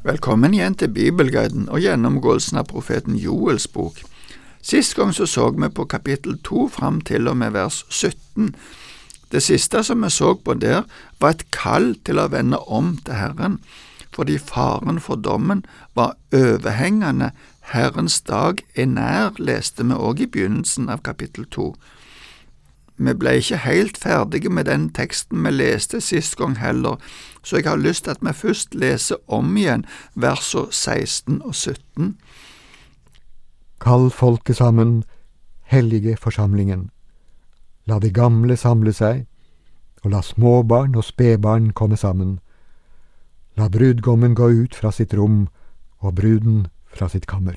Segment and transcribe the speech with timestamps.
[0.00, 3.98] Velkommen igjen til Bibelguiden og gjennomgåelsen av profeten Joels bok.
[4.64, 8.54] Sist gang så så vi på kapittel to fram til og med vers 17.
[9.28, 10.88] Det siste som vi så på der,
[11.20, 13.58] var et kall til å vende om til Herren,
[14.08, 17.34] fordi faren for dommen var overhengende.
[17.60, 21.74] Herrens dag er nær, leste vi også i begynnelsen av kapittel to.
[23.00, 26.98] Vi ble ikke helt ferdige med den teksten vi leste sist gang heller,
[27.42, 32.18] så jeg har lyst til at vi først leser om igjen versene 16 og 17.
[33.80, 35.04] Kall folket sammen,
[35.64, 36.90] hellige forsamlingen.
[37.88, 39.24] La de gamle samle seg,
[40.04, 42.36] og la småbarn og spedbarn komme sammen.
[43.56, 45.46] La brudgommen gå ut fra sitt rom
[46.00, 47.56] og bruden fra sitt kammer.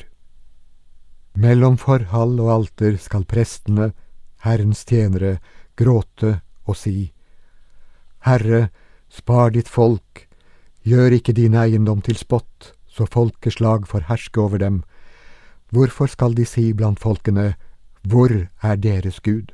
[1.36, 3.92] Mellom forhall og alter skal prestene
[4.44, 5.38] Herrens tjenere
[5.80, 7.14] gråte og si,
[8.24, 8.70] Herre,
[9.12, 10.28] spar ditt folk,
[10.88, 14.84] gjør ikke din eiendom til spott, så folkeslag får herske over dem.
[15.74, 17.56] Hvorfor skal de si blant folkene,
[18.04, 18.30] Hvor
[18.62, 19.54] er deres Gud?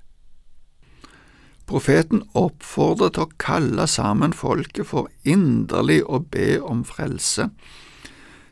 [1.69, 7.51] Profeten oppfordrer til å kalle sammen folket for inderlig å be om frelse.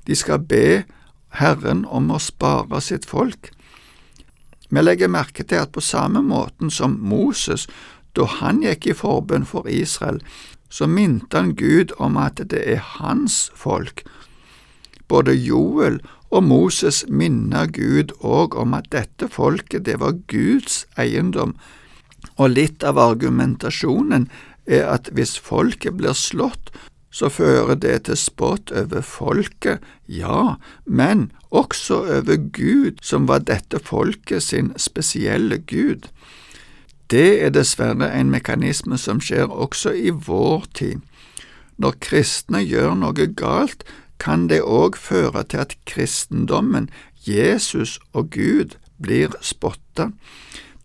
[0.06, 0.84] De skal be
[1.42, 3.50] Herren om å spare sitt folk,
[4.70, 7.68] vi legger merke til at på samme måten som Moses,
[8.16, 10.20] da han gikk i forbønn for Israel,
[10.70, 14.04] så minte han Gud om at det er hans folk.
[15.08, 21.56] Både Joel og Moses minner Gud òg om at dette folket, det var Guds eiendom,
[22.36, 24.28] og litt av argumentasjonen
[24.68, 26.74] er at hvis folket blir slått,
[27.12, 30.56] så fører det til spott over folket, ja,
[30.86, 36.10] men også over Gud, som var dette folket sin spesielle Gud.
[37.12, 41.00] Det er dessverre en mekanisme som skjer også i vår tid.
[41.78, 43.86] Når kristne gjør noe galt,
[44.20, 46.90] kan det òg føre til at kristendommen,
[47.28, 50.10] Jesus og Gud, blir spotta.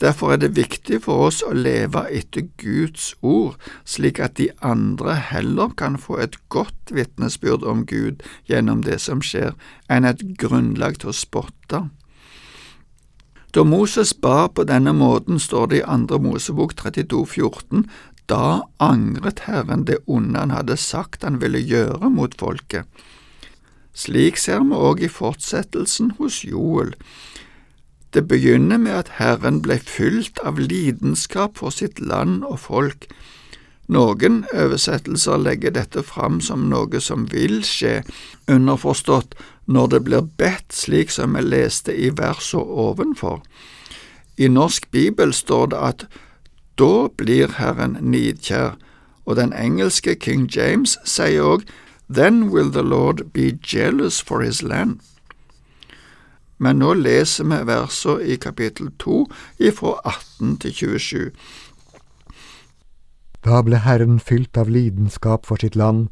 [0.01, 5.15] Derfor er det viktig for oss å leve etter Guds ord, slik at de andre
[5.15, 9.53] heller kan få et godt vitnesbyrd om Gud gjennom det som skjer,
[9.89, 11.85] enn et grunnlag til å spotte.
[13.53, 17.85] Da Moses ba på denne måten, står det i andre Mosebok 32, 14,
[18.33, 22.89] da angret Herren det onde han hadde sagt han ville gjøre mot folket.
[23.93, 26.95] Slik ser vi òg i fortsettelsen hos Joel.
[28.13, 33.07] Det begynner med at Herren ble fylt av lidenskap for sitt land og folk.
[33.89, 38.03] Noen oversettelser legger dette fram som noe som vil skje,
[38.53, 39.33] underforstått
[39.65, 43.41] når det blir bedt, slik som vi leste i verset ovenfor.
[44.37, 46.05] I norsk bibel står det at
[46.81, 48.77] da blir Herren nidkjær,
[49.25, 51.65] og den engelske King James sier òg
[52.13, 55.01] Then will the Lord be jealous for his land
[56.63, 59.19] men nå leser vi versene i kapittel 2
[59.69, 61.31] ifra 18 til 27.
[63.43, 66.11] Da ble Herren fylt av lidenskap for sitt land,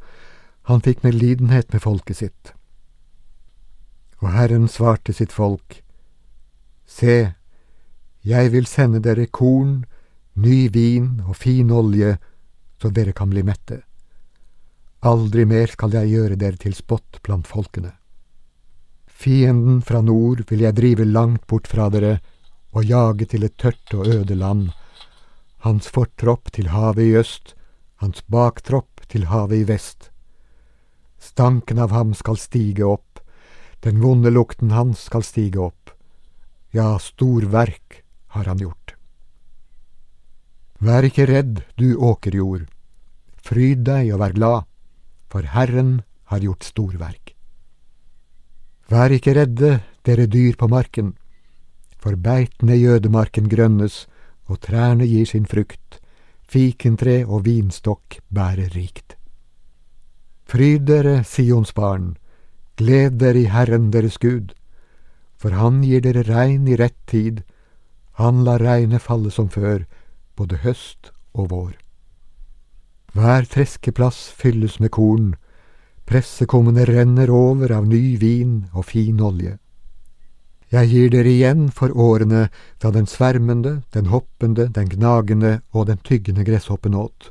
[0.66, 2.52] han fikk med lidenhet med folket sitt.
[4.20, 5.80] Og Herren svarte sitt folk,
[6.90, 7.32] Se,
[8.26, 9.84] jeg vil sende dere korn,
[10.34, 12.16] ny vin og fin olje,
[12.82, 13.84] så dere kan bli mette.
[15.06, 17.94] Aldri mer skal jeg gjøre dere til spott blant folkene.
[19.20, 22.14] Fienden fra nord vil jeg drive langt bort fra dere
[22.72, 24.70] og jage til et tørt og øde land,
[25.60, 27.52] hans fortropp til havet i øst,
[28.00, 30.08] hans baktropp til havet i vest.
[31.20, 33.20] Stanken av ham skal stige opp,
[33.84, 35.92] den vonde lukten hans skal stige opp.
[36.72, 38.00] Ja, storverk
[38.32, 38.94] har han gjort.
[40.80, 42.64] Vær ikke redd, du åkerjord.
[43.36, 44.64] Fryd deg og vær glad,
[45.28, 45.98] for Herren
[46.32, 47.34] har gjort storverk.
[48.90, 51.12] Vær ikke redde, dere dyr på marken,
[52.00, 54.06] for beitene i ødemarken grønnes,
[54.50, 56.00] og trærne gir sin frukt,
[56.50, 59.14] fikentre og vinstokk bærer rikt.
[60.50, 62.16] Fryd dere, Sions barn,
[62.74, 64.56] gled dere i Herren deres Gud,
[65.38, 67.44] for Han gir dere regn i rett tid,
[68.18, 69.86] Han lar regnet falle som før,
[70.34, 71.76] både høst og vår.
[73.14, 75.36] Hver treskeplass fylles med korn,
[76.10, 79.52] Pressekummene renner over av ny vin og fin olje.
[80.74, 82.48] Jeg gir dere igjen for årene
[82.82, 87.30] da den svermende, den hoppende, den gnagende og den tyggende gresshoppen åt,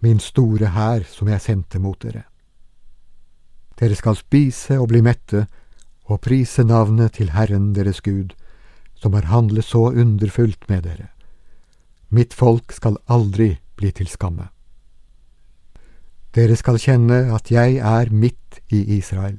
[0.00, 2.24] min store hær som jeg sendte mot dere.
[3.76, 5.44] Dere skal spise og bli mette
[6.08, 8.32] og prise navnet til Herren deres Gud,
[8.96, 11.10] som har handlet så underfullt med dere.
[12.08, 14.48] Mitt folk skal aldri bli til skamme.
[16.36, 19.38] Dere skal kjenne at jeg er midt i Israel.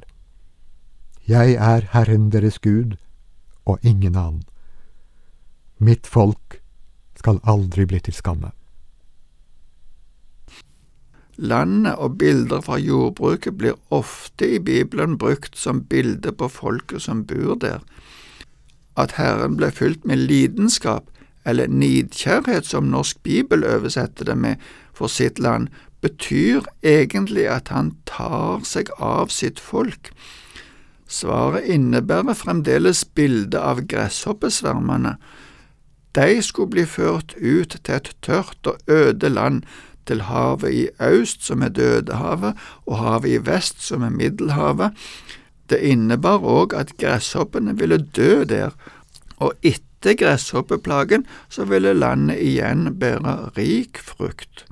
[1.30, 2.96] Jeg er Herren deres Gud
[3.70, 4.46] og ingen annen.
[5.78, 6.58] Mitt folk
[7.20, 8.50] skal aldri bli til skamme.
[11.38, 17.28] Landet og bilder fra jordbruket blir ofte i Bibelen brukt som bilde på folket som
[17.30, 17.84] bor der.
[18.98, 21.06] At Herren ble fylt med lidenskap,
[21.46, 24.56] eller nidkjærhet som norsk bibel oversetter det med
[24.98, 25.70] for sitt land,
[26.02, 30.12] betyr egentlig at han tar seg av sitt folk.
[31.08, 35.16] Svaret innebærer fremdeles bildet av gresshoppesvermene.
[36.18, 39.64] De skulle bli ført ut til et tørt og øde land
[40.08, 42.56] til havet i øst, som er Dødehavet,
[42.86, 44.96] og havet i vest, som er Middelhavet.
[45.70, 48.72] Det innebar òg at gresshoppene ville dø der,
[49.38, 54.67] og etter gresshoppeplagen så ville landet igjen bære rik frukt.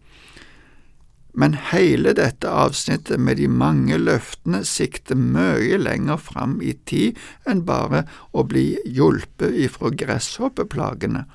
[1.36, 7.66] Men hele dette avsnittet med de mange løftene sikter mye lenger fram i tid enn
[7.68, 11.26] bare å bli hjulpet ifra gresshoppeplagene.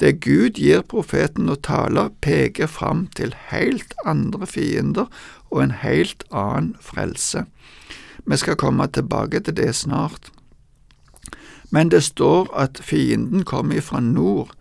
[0.00, 5.10] Det Gud gir profeten å tale, peker fram til helt andre fiender
[5.50, 7.44] og en helt annen frelse.
[8.24, 10.30] Vi skal komme tilbake til det snart.
[11.70, 14.56] Men det står at fienden kom ifra nord.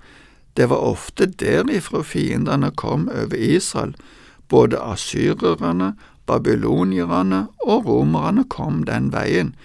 [0.59, 3.95] Det var ofte derifra fiendene kom over Israel.
[4.51, 5.93] Både asyrerne,
[6.27, 9.55] babylonierne og romerne kom den veien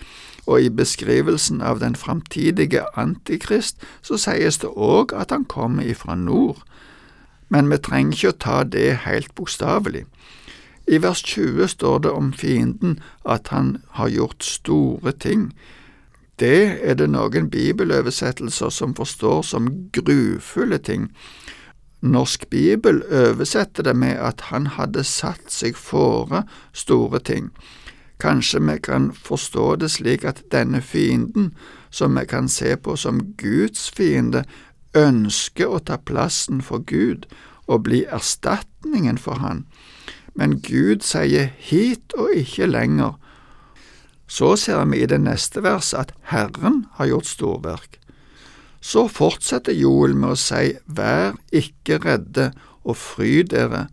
[0.47, 6.17] og i beskrivelsen av den framtidige antikrist så sies det òg at han kommer ifra
[6.19, 6.61] nord,
[7.49, 10.05] men vi trenger ikke å ta det helt bokstavelig.
[10.85, 15.53] I vers 20 står det om fienden at han har gjort store ting.
[16.41, 21.09] Det er det noen bibeløversettelser som forstår som grufulle ting.
[22.03, 26.43] Norsk bibel oversetter det med at han hadde satt seg fore
[26.73, 27.53] store ting.
[28.21, 31.55] Kanskje vi kan forstå det slik at denne fienden,
[31.91, 34.45] som vi kan se på som Guds fiende,
[34.95, 37.27] ønsker å ta plassen for Gud
[37.67, 39.67] og bli erstatningen for Han,
[40.35, 43.15] men Gud sier hit og ikke lenger.
[44.27, 47.99] Så ser vi i det neste verset at Herren har gjort storverk.
[48.81, 52.51] Så fortsetter Joel med å si Vær ikke redde
[52.85, 53.87] og fryd dere,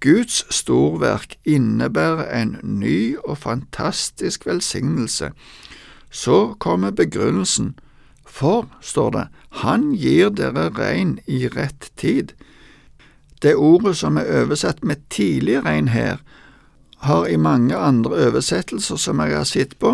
[0.00, 5.30] Guds storverk innebærer en ny og fantastisk velsignelse.
[6.10, 7.74] Så kommer begrunnelsen,
[8.24, 12.34] for, står det, Han gir dere regn i rett tid.
[13.42, 16.20] Det ordet som er oversatt med tidlig regn her,
[17.04, 19.92] har i mange andre oversettelser som jeg har sett på,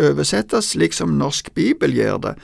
[0.00, 2.34] oversettes slik som Norsk Bibel gjør det,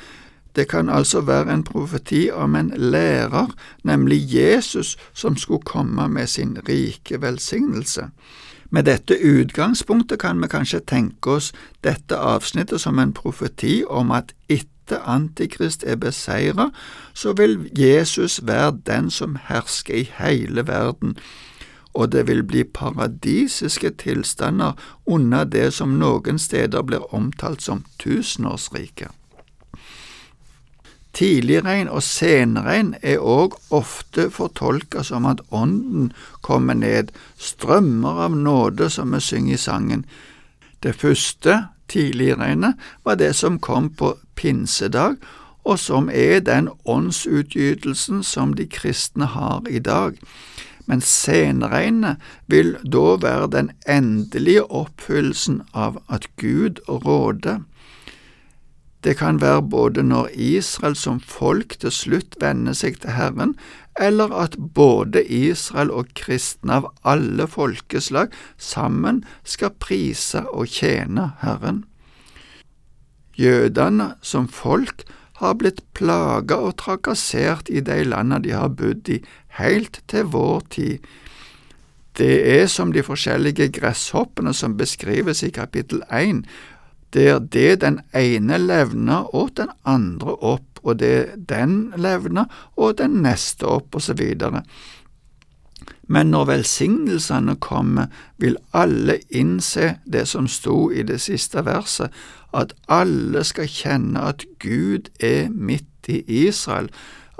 [0.56, 3.46] det kan altså være en profeti om en lærer,
[3.84, 8.08] nemlig Jesus, som skulle komme med sin rike velsignelse.
[8.70, 11.52] Med dette utgangspunktet kan vi kanskje tenke oss
[11.84, 16.72] dette avsnittet som en profeti om at etter Antikrist er beseiret,
[17.14, 21.16] så vil Jesus være den som hersker i hele verden,
[21.94, 24.72] og det vil bli paradisiske tilstander
[25.06, 29.10] under det som noen steder blir omtalt som tusenårsriket.
[31.12, 36.08] Tidligregn og senregn er òg ofte fortolka som at Ånden
[36.40, 40.06] kommer ned, strømmer av nåde, som vi synger i sangen.
[40.80, 45.20] Det første tidligregnet var det som kom på pinsedag,
[45.64, 50.16] og som er den åndsutgytelsen som de kristne har i dag.
[50.86, 57.62] Men senregnet vil da være den endelige oppfyllelsen av at Gud råder.
[59.02, 63.56] Det kan være både når Israel som folk til slutt vender seg til Herren,
[64.00, 71.82] eller at både Israel og kristne av alle folkeslag sammen skal prise og tjene Herren.
[73.38, 75.02] Jødene som folk
[75.42, 79.18] har blitt plaga og trakassert i de landa de har bodd i,
[79.58, 81.10] helt til vår tid.
[82.16, 86.44] Det er som de forskjellige gresshoppene som beskrives i kapittel 1,
[87.16, 93.20] der det den ene levner og den andre opp, og det den levner og den
[93.24, 94.64] neste opp, og så videre.
[96.12, 102.12] Men når velsignelsene kommer, vil alle innse det som sto i det siste verset,
[102.52, 106.90] at alle skal kjenne at Gud er midt i Israel,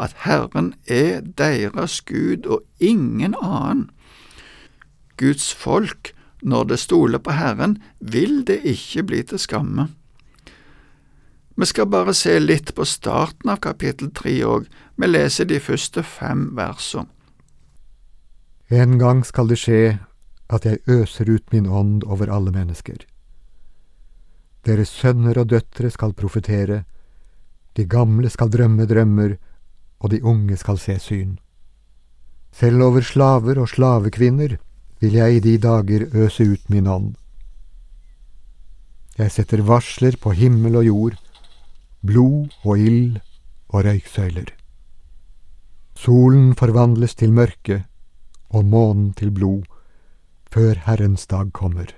[0.00, 3.90] at Herren er deres Gud og ingen annen.
[5.20, 9.90] Guds folk når det stoler på Herren, vil det ikke bli til skamme.
[11.56, 14.64] Vi skal bare se litt på starten av kapittel tre òg,
[14.96, 17.10] vi leser de første fem versene.
[18.72, 19.98] En gang skal det skje
[20.48, 23.02] at jeg øser ut min ånd over alle mennesker.
[24.64, 26.84] Deres sønner og døtre skal profetere,
[27.76, 29.36] de gamle skal drømme drømmer,
[30.00, 31.36] og de unge skal se syn.
[32.52, 34.56] Selv over slaver og slavekvinner
[35.04, 37.12] vil jeg i de dager øse ut min ånd.
[39.18, 41.20] Jeg setter varsler på himmel og jord,
[42.00, 43.20] blod og ild
[43.68, 44.48] og røyksøyler.
[45.92, 47.82] Solen forvandles til mørke
[48.52, 49.64] og månen til blod,
[50.52, 51.88] før Herrens dag kommer,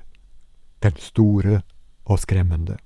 [0.82, 1.62] den store
[2.04, 2.76] og skremmende.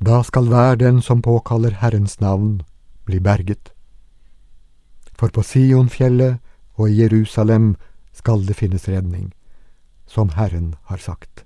[0.00, 2.62] Da skal hver den som påkaller Herrens navn,
[3.04, 3.72] bli berget.
[5.12, 6.40] For på Sionfjellet
[6.74, 7.74] og i Jerusalem
[8.12, 9.32] skal det finnes redning,
[10.06, 11.44] som Herren har sagt.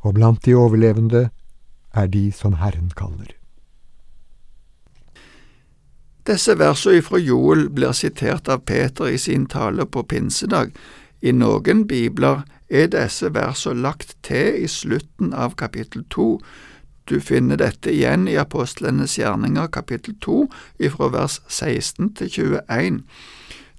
[0.00, 1.28] Og blant de overlevende
[1.92, 3.34] er de som Herren kaller.
[6.24, 10.72] Disse versene fra Joel blir sitert av Peter i sin tale på pinsedag.
[11.20, 16.38] I noen bibler er disse versene lagt til i slutten av kapittel to.
[17.04, 20.46] Du finner dette igjen i Apostlenes gjerninger kapittel to,
[20.80, 23.00] ifra vers 16 til 21.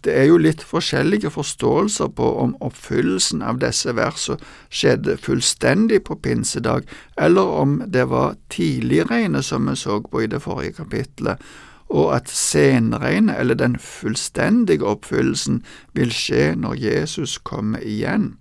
[0.05, 4.37] Det er jo litt forskjellige forståelser på om oppfyllelsen av disse versene
[4.69, 6.85] skjedde fullstendig på pinsedag,
[7.17, 11.41] eller om det var tidligregnet som vi så på i det forrige kapittelet,
[11.89, 15.63] og at senregnet, eller den fullstendige oppfyllelsen,
[15.93, 18.35] vil skje når Jesus kommer igjen.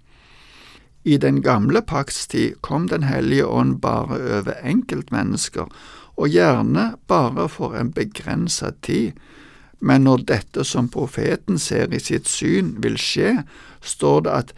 [1.04, 5.68] I den gamle pakts tid kom Den hellige ånd bare over enkeltmennesker,
[6.16, 9.12] og gjerne bare for en begrenset tid
[9.84, 13.42] men når dette som profeten ser i sitt syn vil skje,
[13.84, 14.52] står det at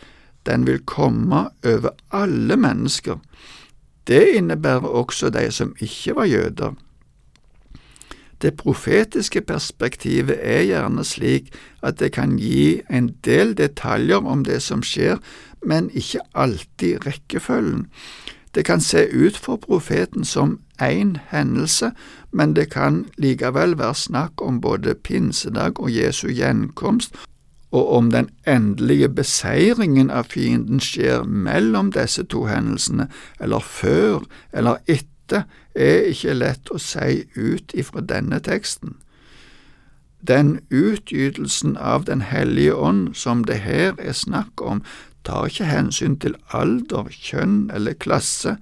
[0.47, 3.19] den vil komme over alle mennesker.
[4.07, 6.77] Det innebærer også de som ikke var jøder.
[8.43, 11.53] Det profetiske perspektivet er gjerne slik
[11.83, 15.17] at det kan gi en del detaljer om det som skjer,
[15.65, 17.87] men ikke alltid rekkefølgen.
[18.55, 21.91] Det kan se ut for profeten som én hendelse,
[22.33, 27.17] men det kan likevel være snakk om både pinsedag og Jesu gjenkomst,
[27.71, 33.09] og om den endelige beseiringen av fienden skjer mellom disse to hendelsene,
[33.41, 35.45] eller før eller etter,
[35.77, 38.97] er ikke lett å si ut ifra denne teksten.
[40.27, 44.83] Den utgytelsen av Den hellige ånd som det her er snakk om,
[45.25, 48.57] tar ikke hensyn til alder, kjønn eller klasse,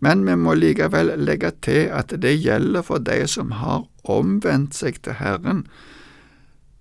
[0.00, 5.00] men vi må likevel legge til at det gjelder for de som har omvendt seg
[5.02, 5.64] til Herren.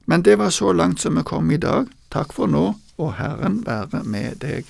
[0.06, 1.90] Men det var så langt som vi kom i dag.
[2.14, 4.70] Takk for nå, og Herren være med deg.